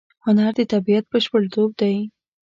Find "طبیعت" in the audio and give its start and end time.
0.73-1.05